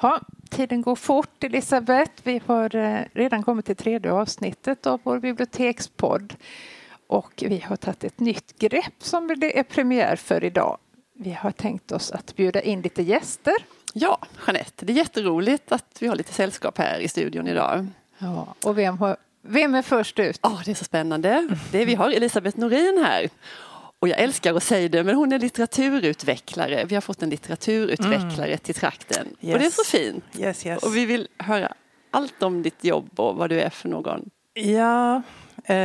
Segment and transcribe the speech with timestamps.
[0.00, 2.12] Ja, tiden går fort, Elisabeth.
[2.22, 6.34] Vi har eh, redan kommit till tredje avsnittet av vår bibliotekspodd.
[7.06, 10.78] Och vi har tagit ett nytt grepp som det är premiär för idag.
[11.12, 13.54] Vi har tänkt oss att bjuda in lite gäster.
[13.92, 17.86] Ja, Jeanette, det är jätteroligt att vi har lite sällskap här i studion idag.
[18.18, 20.40] Ja, och vem, har, vem är först ut?
[20.42, 21.48] Oh, det är så spännande.
[21.72, 23.28] Det är, vi har Elisabeth Norin här.
[24.04, 26.84] Och jag älskar att säga det, men hon är litteraturutvecklare.
[26.84, 28.58] Vi har fått en litteraturutvecklare mm.
[28.58, 29.26] till trakten.
[29.40, 29.54] Yes.
[29.54, 30.24] Och det är så fint.
[30.38, 30.82] Yes, yes.
[30.82, 31.72] Och vi vill höra
[32.10, 34.30] allt om ditt jobb och vad du är för någon.
[34.54, 35.22] Ja,
[35.64, 35.76] eh,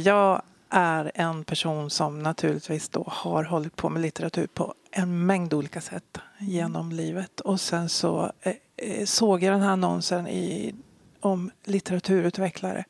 [0.00, 5.54] jag är en person som naturligtvis då har hållit på med litteratur på en mängd
[5.54, 7.40] olika sätt genom livet.
[7.40, 10.74] Och sen så eh, eh såg jag den här annonsen i,
[11.20, 12.84] om litteraturutvecklare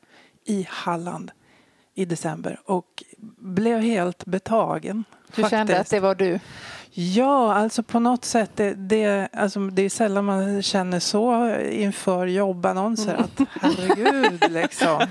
[0.45, 1.31] i Halland
[1.97, 3.03] i december och
[3.37, 5.03] blev helt betagen.
[5.27, 5.49] Du faktiskt.
[5.49, 6.39] kände att det var du?
[6.99, 8.51] Ja, alltså på något sätt.
[8.55, 13.23] Det, det, alltså det är sällan man känner så inför jobbannonser mm.
[13.23, 15.07] att herregud liksom.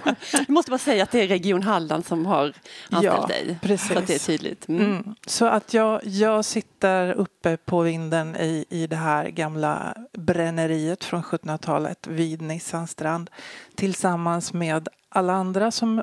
[0.47, 2.53] Du måste bara säga att det är Region Halland som har
[2.91, 3.59] anställt ja, dig.
[3.62, 3.89] Precis.
[3.89, 4.69] Så att det är tydligt.
[4.69, 4.84] Mm.
[4.84, 5.15] Mm.
[5.27, 11.23] Så att jag, jag sitter uppe på vinden i, i det här gamla bränneriet från
[11.23, 13.31] 1700-talet vid Nissans strand
[13.75, 16.03] tillsammans med alla andra som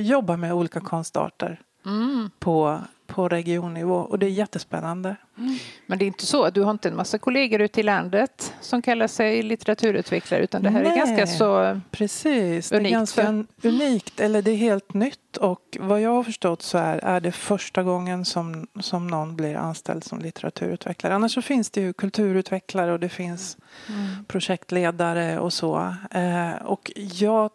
[0.00, 2.30] jobbar med olika konstarter mm.
[2.38, 5.16] på, på regionnivå och det är jättespännande.
[5.38, 5.56] Mm.
[5.86, 8.82] Men det är inte så, du har inte en massa kollegor ute i landet som
[8.82, 12.84] kallar sig litteraturutvecklare utan det här Nej, är ganska så Precis, unikt.
[12.84, 16.78] det är ganska unikt eller det är helt nytt och vad jag har förstått så
[16.78, 21.14] är, är det första gången som, som någon blir anställd som litteraturutvecklare.
[21.14, 23.56] Annars så finns det ju kulturutvecklare och det finns
[23.88, 24.24] mm.
[24.24, 25.94] projektledare och så.
[26.10, 27.50] Eh, och jag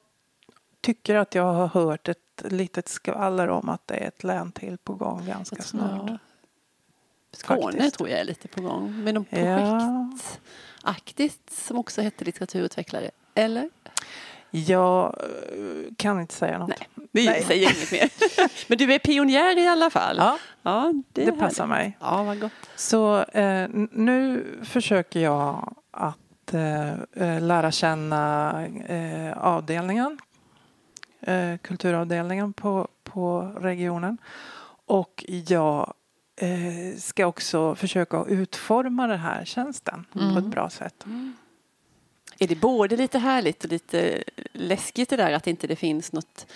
[0.81, 4.77] tycker att jag har hört ett litet skvaller om att det är ett län till
[4.77, 6.11] på gång ganska jag snart.
[7.31, 7.97] Skåne Faktiskt.
[7.97, 11.55] tror jag är lite på gång med något projektaktigt ja.
[11.55, 13.11] som också heter litteraturutvecklare.
[13.35, 13.69] Eller?
[14.52, 15.16] Jag
[15.97, 16.69] kan inte säga något.
[16.69, 17.44] Nej, vi Nej.
[17.44, 18.09] säger inget mer.
[18.69, 20.18] Men du är pionjär i alla fall.
[20.18, 21.97] Ja, ja det, det passar mig.
[22.00, 22.51] Ja, vad gott.
[22.75, 28.51] Så eh, nu försöker jag att eh, eh lära känna
[28.88, 30.18] eh, avdelningen
[31.22, 34.18] eh, kulturavdelningen på, på regionen.
[34.85, 35.94] Och jag
[36.35, 40.34] eh, ska också försöka utforma den här tjänsten mm.
[40.34, 41.06] på ett bra sätt.
[41.06, 41.34] Mm.
[42.40, 46.47] Är det både lite härligt och lite läskigt det där att inte det finns något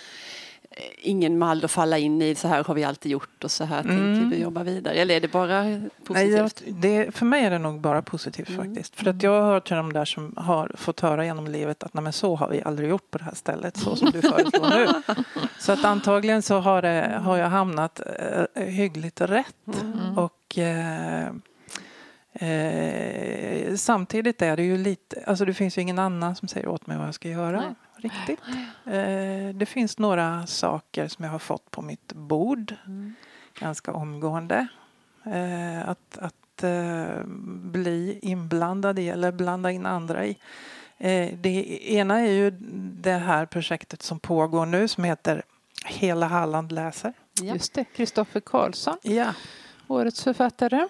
[0.98, 2.34] ingen mall att falla in i.
[2.34, 3.96] Så här har vi alltid gjort och så här mm.
[3.96, 4.94] tänker vi jobba vidare.
[4.94, 6.62] Eller är det bara positivt?
[6.66, 8.64] Nej, det, för mig är det nog bara positivt mm.
[8.64, 8.96] faktiskt.
[8.96, 11.94] För att jag har hört till de där som har fått höra genom livet att
[11.94, 14.70] nej, men så har vi aldrig gjort på det här stället så som du föreslår
[14.70, 15.14] nu.
[15.58, 18.00] Så att antagligen så har, det, har jag hamnat
[18.54, 19.66] eh, hyggligt rätt.
[19.66, 20.18] Mm.
[20.18, 21.26] Och eh,
[22.32, 26.86] eh, samtidigt är det ju lite, alltså det finns ju ingen annan som säger åt
[26.86, 27.60] mig vad jag ska göra.
[27.60, 27.74] Nej
[28.04, 28.40] riktigt.
[28.86, 33.14] Eh, det finns några saker som jag har fått på mitt bord mm.
[33.58, 34.66] ganska omgående.
[35.24, 37.24] Eh, att att eh,
[37.72, 40.36] bli inblandad i eller blanda in andra i.
[41.36, 42.50] Det ena är ju
[43.00, 45.42] det här projektet som pågår nu som heter
[45.84, 47.12] Hela Halland läser.
[47.42, 47.54] Ja.
[47.54, 48.96] Just det, Kristoffer Karlsson.
[49.02, 49.34] Ja.
[49.88, 50.88] Årets författare.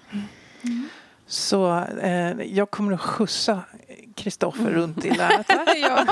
[0.62, 0.88] Mm.
[1.26, 3.62] Så eh, jag kommer att skjutsa
[4.14, 5.46] Kristoffer runt i länet.
[5.76, 6.06] ja.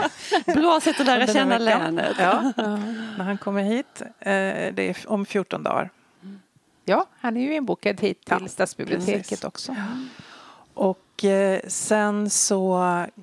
[0.54, 2.16] Bra sätt att lära känna länet.
[2.18, 2.52] Ja.
[2.56, 2.76] ja.
[3.18, 5.90] När han kommer hit, eh, det är om 14 dagar.
[6.84, 9.44] Ja, han är ju inbokad hit till ja, stadsbiblioteket precis.
[9.44, 9.72] också.
[9.72, 9.84] Ja.
[10.74, 12.82] Och eh, sen så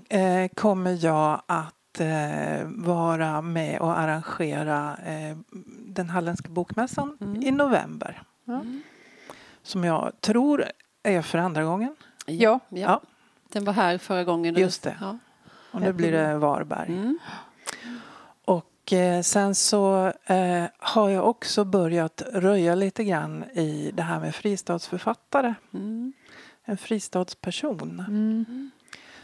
[0.09, 5.38] eh, kommer jag att eh, vara med och arrangera eh,
[5.85, 7.44] den halländska bokmässan mm.
[7.44, 8.22] i november.
[8.47, 8.81] Mm.
[9.63, 10.66] Som jag tror
[11.03, 11.95] är för andra gången.
[12.25, 12.59] Ja.
[12.69, 13.01] ja.
[13.51, 14.55] Den var här förra gången.
[14.55, 14.97] Just det.
[15.01, 15.17] Ja.
[15.71, 16.93] Och nu blir det Varberg.
[16.93, 17.19] Mm.
[18.45, 24.19] Och eh, sen så eh, har jag också börjat röja lite grann i det här
[24.19, 25.53] med fristadsförfattare.
[25.73, 26.13] Mm.
[26.65, 28.03] En fristadsperson.
[28.07, 28.71] Mm.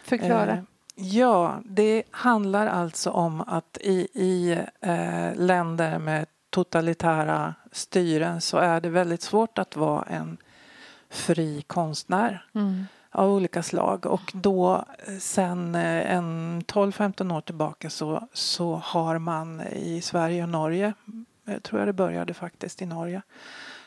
[0.04, 0.52] Förklara.
[0.52, 0.64] Eh,
[0.96, 4.52] ja, det handlar alltså om att i, i
[4.82, 10.38] eh, länder med totalitära styren så är det väldigt svårt att vara en
[11.10, 12.86] fri konstnär mm.
[13.16, 14.06] Av olika slag.
[14.06, 14.86] Och då
[15.20, 20.94] sen eh, en 12-15 år tillbaka så, så har man i Sverige och Norge,
[21.46, 23.22] jag tror jag det började faktiskt i Norge,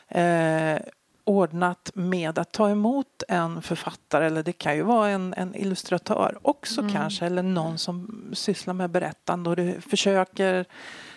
[0.07, 0.81] eh,
[1.23, 6.37] ordnat med att ta emot en författare eller det kan ju vara en, en illustratör
[6.41, 6.93] också mm.
[6.93, 10.65] kanske eller någon som sysslar med berättande och du försöker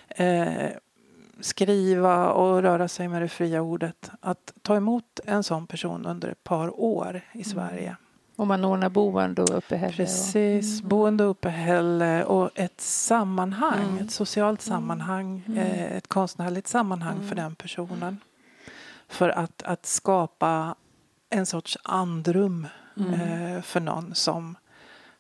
[0.09, 0.69] eh,
[1.41, 4.11] skriva och röra sig med det fria ordet.
[4.21, 7.45] Att ta emot en sån person under ett par år i mm.
[7.45, 7.97] Sverige.
[8.37, 9.97] Och man ordnar boende och uppehälle.
[9.97, 10.89] Precis, och, mm.
[10.89, 14.05] boende och uppehälle och ett sammanhang, Mm.
[14.05, 15.59] ett socialt sammanhang, Mm.
[15.59, 18.21] eh, ett konstnärligt sammanhang för den personen.
[19.09, 20.75] För att, att skapa
[21.31, 23.15] en sorts andrum Mm.
[23.15, 24.57] eh, för någon som,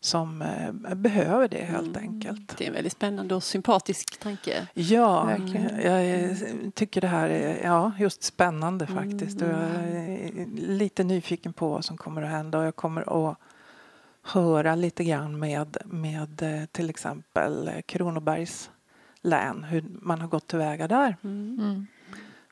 [0.05, 2.09] som eh, behöver det helt Mm.
[2.15, 2.57] enkelt.
[2.59, 4.67] Det är en väldigt spännande och sympatisk tanke.
[4.75, 5.81] Ja, Verkligen.
[5.83, 9.43] jag tycker det här är ja, just spännande faktiskt.
[9.43, 13.37] Och jag är lite nyfiken på vad som kommer att hända och jag kommer att
[14.23, 18.71] höra lite grann med, med eh, till exempel eh, Kronobergs
[19.23, 21.87] län, hur man har gått tillväga där Mm.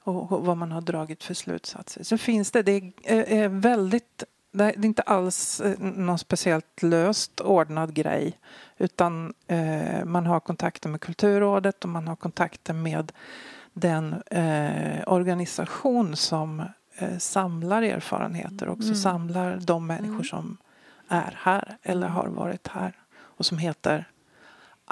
[0.03, 2.03] och och vad man har dragit för slutsatser.
[2.05, 7.95] Så finns det, det är väldigt det är inte alls eh, någon speciellt löst ordnad
[7.95, 8.39] grej
[8.79, 13.13] utan eh, man har kontakter med Kulturrådet och man har kontakter med
[13.73, 16.63] den eh, organisation som
[16.97, 18.97] eh, samlar erfarenheter och också Mm.
[18.97, 20.25] samlar de människor Mm.
[20.25, 20.57] som
[21.09, 24.05] är här eller har varit här och som heter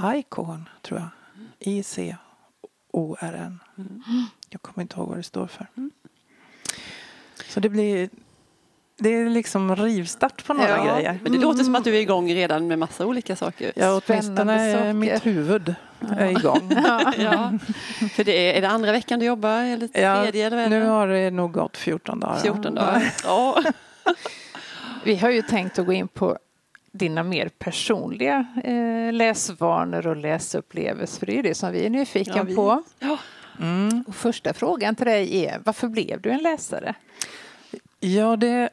[0.03, 1.09] ICON, tror jag.
[1.59, 3.59] I-C-O-R-N.
[3.79, 4.03] Mm.
[4.49, 5.67] Jag kommer inte ihåg vad det står för.
[5.77, 5.91] Mm.
[7.49, 8.11] Så det blir...
[9.01, 11.19] Det är liksom rivstart på några Ja, grejer.
[11.23, 13.73] Men det låter som att du är igång redan med massa olika saker.
[13.77, 14.93] Ja, åtminstone saker.
[14.93, 15.75] mitt huvud
[16.19, 16.73] är igång.
[17.19, 17.53] Ja.
[18.13, 20.85] För det är, är det andra veckan du jobbar eller Ja, tredje eller vad Nu
[20.85, 22.37] har det nog gått 14 dagar.
[22.41, 23.13] 14 dagar.
[23.25, 23.63] Ja.
[25.05, 26.39] Vi har ju tänkt att gå in på
[26.93, 31.19] dina mer personliga eh, läsvanor och läsupplevelser.
[31.19, 32.83] För det är ju det som vi är nyfikna Ja, vi- på.
[32.99, 33.19] Ja.
[33.61, 34.05] Mm.
[34.09, 36.95] Och första frågan till dig är varför blev du en läsare?
[38.01, 38.69] Ja, det,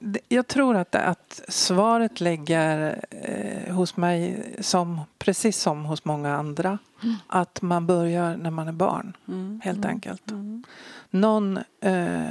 [0.00, 6.36] det, jag tror att, att svaret ligger eh, hos mig, som, precis som hos många
[6.36, 6.78] andra.
[7.26, 9.60] Att man börjar när man är barn, Mm.
[9.64, 10.30] helt enkelt.
[10.30, 10.64] Mm.
[11.10, 12.30] Någon eh,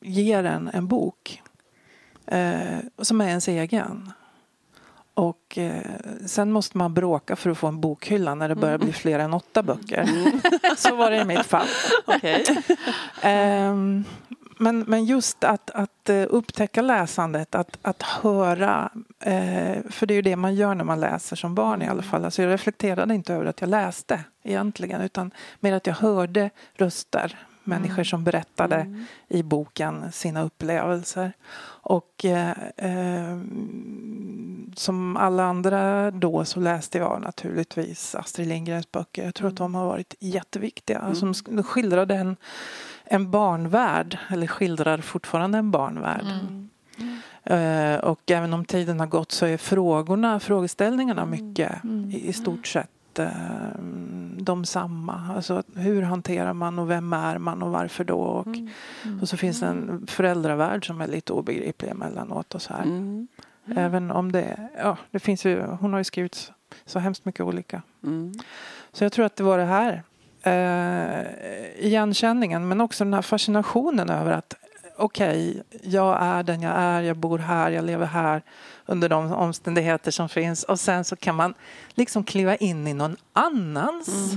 [0.00, 1.42] ger en en bok
[2.26, 4.12] eh, som är ens egen.
[5.14, 5.82] Och eh,
[6.26, 9.34] sen måste man bråka för att få en bokhylla när det börjar bli fler än
[9.34, 10.08] åtta böcker.
[10.76, 11.66] Så var det i mitt fall.
[12.06, 12.44] Okej.
[14.62, 18.90] Men, men just att, att eh, upptäcka läsandet, att, att höra,
[19.20, 22.02] eh, för det är ju det man gör när man läser som barn i alla
[22.02, 22.24] fall.
[22.24, 25.30] Alltså jag reflekterade inte över att jag läste egentligen utan
[25.60, 29.04] mer att jag hörde röster, människor som berättade Mm.
[29.28, 31.32] i boken sina upplevelser.
[31.82, 33.38] Och eh, eh,
[34.76, 39.24] som alla andra då så läste jag naturligtvis Astrid Lindgrens böcker.
[39.24, 41.14] Jag tror att de har varit jätteviktiga.
[41.14, 42.36] Som sk- de skildrade en,
[43.12, 46.26] en barnvärld, eller skildrar fortfarande en barnvärld.
[47.44, 51.72] Eh, och även om tiden har gått så är frågorna, frågeställningarna mycket
[52.10, 53.28] i, i stort sett eh,
[54.38, 55.32] de samma.
[55.36, 58.18] Alltså hur hanterar man och vem är man och varför då?
[58.18, 58.56] Och,
[59.22, 62.82] och så finns det en föräldravärld som är lite obegriplig emellanåt och så här.
[62.82, 63.28] Mm.
[63.76, 66.52] Även om det, ja, det finns ju, hon har ju skrivit så,
[66.86, 67.82] så hemskt mycket olika.
[68.04, 68.32] Mm.
[68.92, 70.02] Så jag tror att det var det här.
[70.42, 71.26] Eh,
[71.78, 74.54] igenkänningen men också den här fascinationen över att
[74.96, 78.42] okej, jag är den jag är, jag bor här, jag lever här
[78.86, 80.64] under de omständigheter som finns.
[80.64, 81.54] Och sen så kan man
[81.94, 84.34] liksom kliva in i någon annans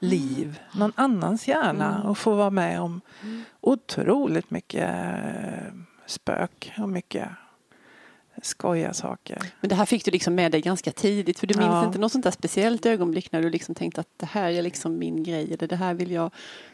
[0.00, 3.00] liv, någon annans hjärna och få vara med om
[3.60, 4.90] otroligt mycket
[6.06, 7.28] spök och mycket
[8.42, 9.38] skojiga saker.
[9.60, 11.84] Men det här fick du liksom med dig ganska tidigt för du minns Ja.
[11.86, 14.98] inte något sånt där speciellt ögonblick när du liksom tänkte att det här är liksom
[14.98, 16.30] min grej eller det här vill jag.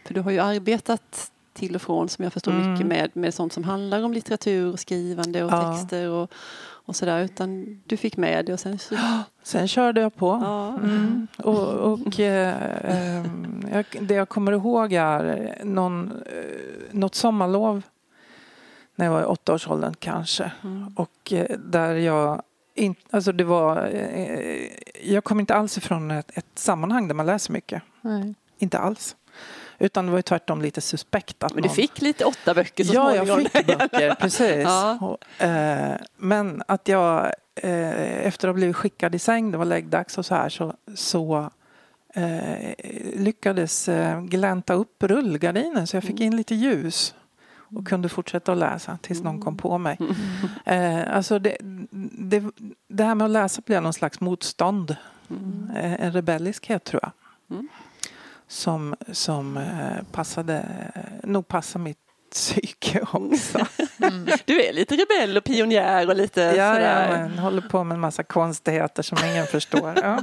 [0.07, 2.73] För du har ju arbetat till och från som jag förstår Mm.
[2.73, 5.73] mycket med, med sånt som handlar om litteratur och skrivande och Ja.
[5.75, 6.31] texter och,
[6.63, 8.95] och sådär utan du fick med det och sen så,
[9.43, 10.27] Sen körde jag på.
[10.43, 10.69] ja.
[10.83, 11.27] Mm.
[11.39, 13.25] Och, och eh,
[13.73, 17.83] jag, det jag kommer ihåg är någon, eh, något sommarlov
[19.01, 20.53] när jag var i åttaårsåldern kanske.
[20.63, 20.93] Mm.
[20.97, 22.43] Och eh, där jag
[22.75, 24.69] in, alltså det var, eh,
[25.03, 27.83] jag kom inte alls ifrån ett, ett sammanhang där man läser mycket.
[28.01, 28.35] Nej.
[28.59, 29.17] Inte alls.
[29.79, 31.77] Utan det var ju tvärtom lite suspekt att Men du någon...
[31.77, 34.65] fick lite åtta böcker så Ja, jag fick böcker, precis.
[34.65, 34.99] Ja.
[35.01, 39.65] Och, eh, men att jag eh, efter att ha blivit skickad i säng, det var
[39.65, 41.51] läggdags och så här, så, så
[42.15, 42.75] eh,
[43.15, 47.15] lyckades eh, glänta upp rullgardinen så jag fick in lite ljus
[47.75, 49.99] och kunde fortsätta att läsa tills någon kom på mig.
[50.65, 51.57] Eh, alltså det,
[52.19, 52.45] det,
[52.89, 54.97] det här med att läsa blev någon slags motstånd.
[55.75, 57.13] Eh, en rebelliskhet tror jag.
[57.57, 57.69] Mm.
[58.49, 60.65] Som, som eh, passade,
[61.25, 61.99] nog passar mitt
[62.33, 63.59] psyke också.
[64.45, 67.11] Du är lite rebell och pionjär och lite Ja, sådär.
[67.13, 69.95] ja, men håller på med en massa konstigheter som ingen förstår.
[70.03, 70.21] Ja.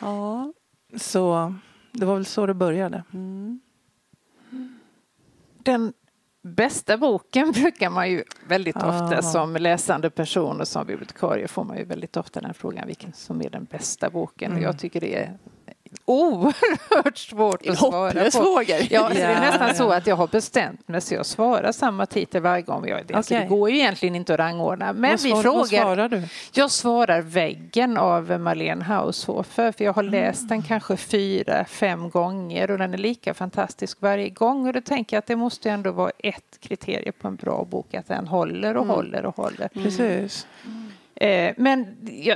[0.00, 0.52] Ja.
[0.96, 1.54] Så
[1.92, 3.04] det var väl så det började.
[3.12, 3.60] Mm.
[5.66, 5.92] Den
[6.42, 9.22] bästa boken brukar man ju väldigt ofta Ah.
[9.22, 13.40] som läsande person och som bibliotekarie får man ju väldigt ofta den frågan vilken som
[13.42, 14.50] är den bästa boken.
[14.52, 14.64] Och Mm.
[14.70, 15.38] jag tycker det är
[16.04, 18.30] oerhört svårt att svara på.
[18.30, 18.80] fråga.
[18.90, 22.06] Ja, så det är nästan så att jag har bestämt mig så jag svarar samma
[22.06, 22.88] titel varje gång.
[22.88, 23.48] Jag, alltså, det Okej.
[23.58, 24.92] går ju egentligen inte att rangordna.
[24.92, 26.22] Men vad, vi svar, vad frågar svarar du?
[26.52, 30.48] jag svarar Väggen av Marlene Haushofer för jag har läst Mm.
[30.48, 35.16] den kanske fyra, fem gånger och den är lika fantastisk varje gång och då tänker
[35.16, 38.76] jag att det måste ändå vara ett kriterium på en bra bok att den håller
[38.76, 38.96] och Mm.
[38.96, 39.68] håller och håller.
[39.68, 40.46] Precis.
[41.14, 42.34] Eh, men ja,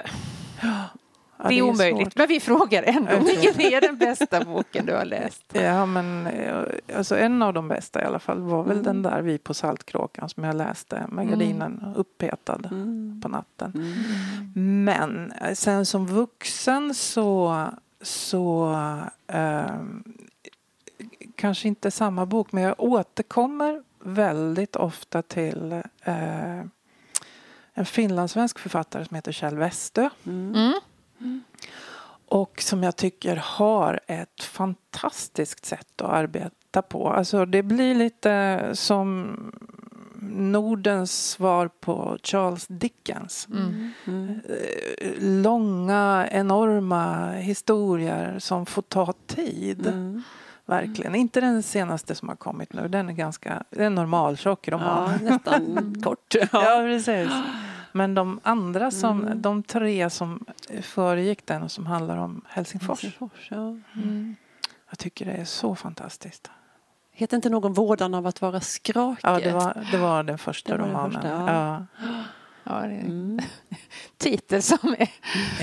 [1.43, 2.03] Ja, det är omöjligt.
[2.03, 2.17] svårt.
[2.17, 5.45] Men vi frågar ändå, vilken är den bästa boken du har läst?
[5.53, 6.63] Ja, men eh,
[6.97, 8.85] alltså en av de bästa i alla fall var väl Mm.
[8.85, 13.21] den där Vi på Saltkråkan som jag läste med gardinen uppetad Mm.
[13.23, 13.73] på natten.
[13.75, 14.85] Mm.
[14.85, 17.65] Men eh, sen som vuxen så,
[18.03, 18.75] så
[19.27, 20.05] ehm,
[21.35, 26.61] kanske inte samma bok men jag återkommer väldigt ofta till eh,
[27.75, 30.09] en finlandssvensk författare som heter Kjell Westö.
[30.27, 30.55] Mm.
[30.55, 30.73] Mm.
[32.41, 37.09] Och som jag tycker har ett fantastiskt sätt att arbeta på.
[37.09, 39.37] Alltså det blir lite som
[40.33, 43.49] Nordens svar på Charles Dickens.
[43.51, 43.93] Mm.
[44.07, 44.41] Mm.
[44.49, 49.87] Eh, Långa, enorma historier som får ta tid.
[49.87, 50.23] Mm.
[50.67, 51.15] Verkligen.
[51.15, 52.89] Inte den senaste som har kommit nu.
[52.89, 55.13] Den är ganska det är normaltjock roman.
[55.25, 56.35] Ja, nästan kort.
[56.53, 57.31] Ja, precis.
[57.93, 59.43] Men de andra som, Mm.
[59.43, 60.45] de tre som
[60.83, 63.03] föregick den och som handlar om Helsingfors.
[63.03, 63.77] Helsingfors, ja.
[64.03, 64.37] Mm.
[64.91, 66.51] Jag tycker det är så fantastiskt.
[67.13, 69.21] Heter inte någon Vårdan av att vara skrakig?
[69.23, 71.13] Ja, det var, det var den första Det var den romanen.
[71.13, 71.87] första, ja.
[72.65, 73.39] Ja, det är en Mm.
[74.19, 75.11] titel som är,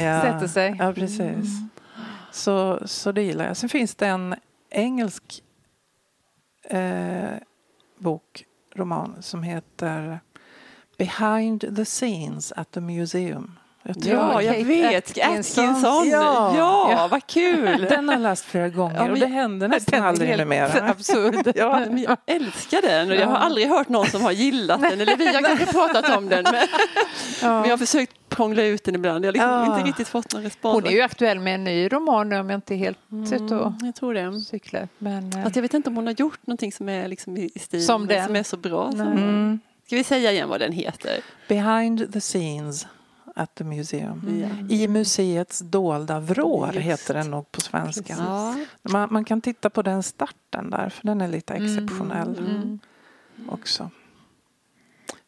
[0.04, 0.22] Ja.
[0.22, 0.76] sätter sig.
[0.80, 1.48] Ja, precis.
[2.32, 3.58] Så, så det gillar jag.
[3.58, 4.36] Sen finns det en
[4.70, 5.44] engelsk
[6.64, 7.38] eh,
[7.98, 10.20] bok, roman, som heter
[10.98, 13.52] Behind the scenes at the museum.
[13.84, 15.10] Jag tror Ja, jag Kate vet.
[15.10, 15.66] Atkinson.
[15.70, 16.10] Atkinson.
[16.10, 16.54] Ja.
[16.58, 17.08] Ja, Ja.
[17.12, 17.86] vad kul.
[17.90, 20.90] Den har jag läst flera gånger Ja, men och det händer nästan aldrig numera.
[20.90, 21.52] absurd.
[21.56, 25.02] Ja, men jag älskar den och jag har aldrig hört någon som har gillat den.
[25.02, 26.54] Eller vi har kanske pratat om den men,
[27.42, 29.26] men jag har försökt prångla ut den ibland.
[29.26, 29.34] Jag har
[29.66, 30.74] liksom inte riktigt fått någon respons.
[30.74, 32.98] Hon är ju aktuell med en ny roman nu om jag inte är helt
[33.34, 34.40] ute och mm, jag tror det.
[34.42, 34.88] cyklar.
[34.98, 37.50] Men, eh, Fast jag vet inte om hon har gjort någonting som är liksom i
[37.60, 38.26] stil Som den.
[38.26, 38.92] som är så bra.
[38.92, 39.02] som.
[39.02, 39.60] Mm.
[39.88, 41.20] Ska vi säga igen vad den heter?
[41.48, 42.88] Behind the scenes
[43.36, 44.42] at the museum.
[44.42, 44.76] Ja.
[44.76, 46.86] I museets dolda vrår Just.
[46.86, 48.16] heter den nog på svenska.
[48.18, 48.56] Ja.
[48.82, 52.80] Man, man kan titta på den starten där för den är lite exceptionell Mm.
[53.50, 53.90] också.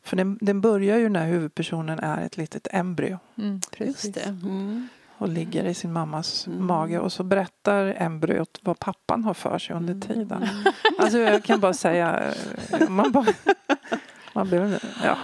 [0.03, 4.05] För den, den börjar ju när huvudpersonen är ett litet embryo mm, precis.
[4.05, 4.21] Just det.
[4.23, 4.87] Mm.
[5.17, 6.65] och ligger i sin mammas Mm.
[6.67, 10.01] mage och så berättar embryot vad pappan har för sig under Mm.
[10.07, 10.47] tiden.
[10.99, 12.33] Alltså jag kan bara säga,
[12.89, 13.25] man bara...
[14.39, 15.17] Man blir, ja.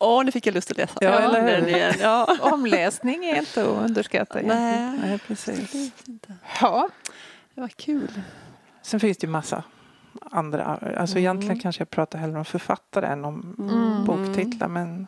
[0.00, 1.48] Åh, nu fick jag lust att läsa Ja, eller hur?
[1.50, 1.94] den igen.
[2.00, 2.36] Ja.
[2.52, 4.38] Omläsning är inte att underskatta.
[4.44, 5.74] Nej, Nej, precis.
[6.08, 6.34] inte.
[6.60, 6.88] Ja,
[7.54, 8.10] Det var kul.
[8.82, 9.62] Sen finns det ju massa
[10.30, 10.64] andra.
[10.64, 11.18] Alltså Mm.
[11.18, 14.04] egentligen kanske jag pratar hellre om författare än om Mm.
[14.04, 14.68] boktitlar.
[14.68, 15.06] Men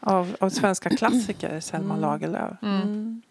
[0.00, 2.00] av, av svenska klassiker, Selma Mm.
[2.00, 2.52] Lagerlöf.
[2.62, 3.22] mm.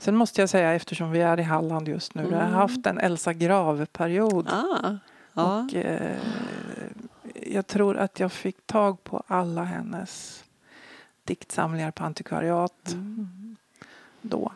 [0.00, 2.54] Sen måste jag säga, eftersom vi är i Halland just nu, jag har Mm.
[2.54, 4.48] haft en Elsa Grave-period.
[4.52, 4.90] Ah.
[5.42, 6.16] Och eh,
[7.50, 10.44] jag tror att jag fick tag på alla hennes
[11.24, 13.56] diktsamlingar på antikvariat Mm.
[14.22, 14.52] då.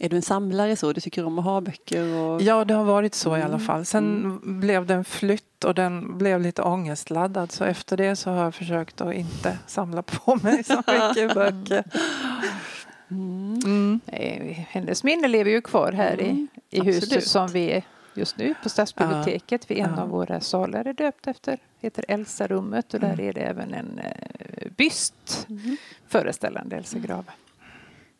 [0.00, 0.92] Är du en samlare så?
[0.92, 2.14] Du tycker om att ha böcker?
[2.14, 2.42] Och...
[2.42, 3.66] Ja, det har varit så i alla Mm.
[3.66, 3.84] fall.
[3.84, 7.52] Sen blev det en flytt och den blev lite ångestladdad.
[7.52, 11.84] Så efter det så har jag försökt att inte samla på mig så mycket böcker.
[13.10, 13.58] Mm.
[13.64, 14.00] Mm.
[14.06, 17.84] Eh, Hennes minne lever ju kvar här i, Mm, i huset som vi
[18.14, 19.70] just nu på Stadsbiblioteket.
[19.70, 20.02] Vi, en Ja.
[20.02, 23.28] av våra salar är döpt efter, heter Elsa-rummet och där Mm.
[23.28, 25.76] är det även en eh, byst Mm.
[26.08, 27.32] föreställande Elsa Grave.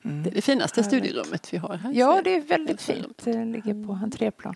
[0.04, 0.22] Mm.
[0.22, 1.02] Det är det finaste Härligt.
[1.02, 1.92] studierummet vi har här.
[1.92, 3.24] Ja, det är väldigt fint.
[3.24, 4.54] Det ligger på entréplan.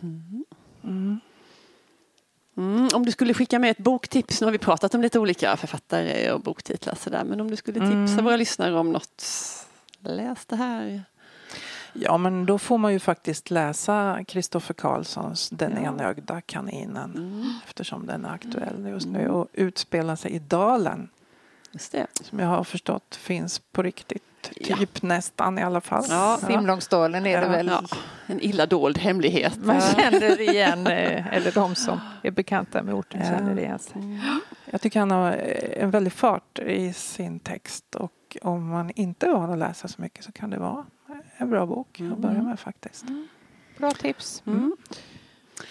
[0.00, 0.44] Mm.
[0.84, 1.20] Mm.
[2.56, 5.56] Mm, om du skulle skicka med ett boktips, nu har vi pratat om lite olika
[5.56, 8.24] författare och boktitlar sådär, men om du skulle tipsa Mm.
[8.24, 9.24] våra lyssnare om något,
[10.00, 11.02] läs det här.
[12.00, 15.88] Ja, men då får man ju faktiskt läsa Kristoffer Karlssons Den Ja.
[15.90, 17.10] enögda kaninen.
[17.16, 21.08] Mm, Eftersom den är aktuell just nu och utspelar sig i Dalen.
[21.72, 22.06] just det.
[22.22, 24.22] Som jag har förstått finns på riktigt.
[24.56, 24.76] Ja.
[24.76, 26.04] Typ nästan i alla fall.
[26.08, 26.38] Ja.
[26.46, 27.66] Simlångsdalen är det väl.
[27.66, 27.82] Ja,
[28.26, 29.56] en illa dold hemlighet.
[29.64, 33.26] Man känner igen, eh, eller de som är bekanta med orten Ja.
[33.26, 33.92] känner igen sig.
[34.02, 34.18] Mm.
[34.70, 37.94] Jag tycker han har eh, en väldig fart i sin text.
[37.94, 40.84] Och om man inte är van att läsa så mycket så kan det vara
[41.36, 43.04] en bra bok att börja med faktiskt.
[43.78, 44.42] Bra tips.
[44.46, 44.76] Mm.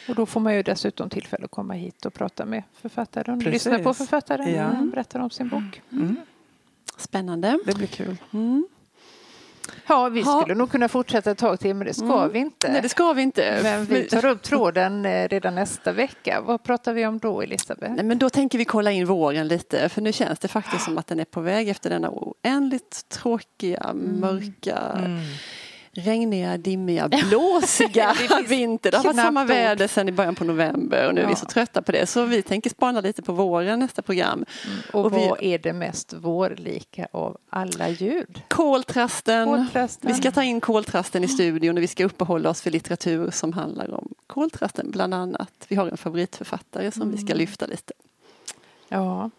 [0.09, 3.39] Och då får man ju dessutom tillfälle att komma hit och prata med författaren.
[3.39, 3.65] Precis.
[3.65, 4.63] Lyssna på författaren Ja.
[4.63, 4.89] mm.
[4.89, 5.81] berättar om sin bok.
[5.91, 6.15] Mm.
[6.97, 7.59] Spännande.
[7.65, 8.17] Det blir kul.
[8.33, 8.67] Mm.
[9.87, 10.39] Ja, vi Ja.
[10.41, 12.31] skulle nog kunna fortsätta ett tag till men det ska Mm.
[12.31, 12.71] vi inte.
[12.71, 13.59] Nej, det ska vi inte.
[13.63, 16.41] Men vi tar upp tråden eh, redan nästa vecka.
[16.41, 17.93] Vad pratar vi om då, Elisabeth?
[17.93, 20.97] Nej, men då tänker vi kolla in våren lite för nu känns det faktiskt som
[20.97, 25.19] att den är på väg efter denna oändligt tråkiga, mörka, Mm.
[25.95, 28.15] Regniga, dimmiga, blåsiga
[28.47, 28.91] vinter.
[28.91, 31.35] Det har varit samma väder sedan i början på november och nu är vi Ja.
[31.35, 32.05] så trötta på det.
[32.05, 34.45] Så vi tänker spana lite på våren nästa program.
[34.93, 38.41] Och, och vi- vad är det mest vårlika av alla ljud?
[38.47, 39.45] Koltrasten.
[39.47, 40.07] Koltrasten.
[40.07, 43.53] Vi ska ta in koltrasten i studion och vi ska uppehålla oss för litteratur som
[43.53, 45.51] handlar om koltrasten bland annat.
[45.67, 47.93] Vi har en favoritförfattare som vi ska lyfta lite.
[48.89, 49.29] Ja.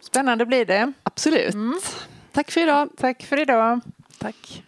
[0.00, 0.92] Spännande blir det.
[1.02, 1.56] Absolut.
[2.32, 2.88] Tack för idag.
[2.96, 3.80] Tack för idag.
[4.18, 4.62] Tack.